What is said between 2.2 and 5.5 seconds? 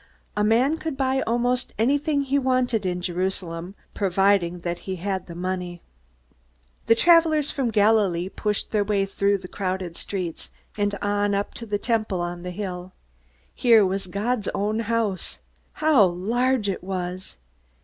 he wanted in Jerusalem, provided that he had the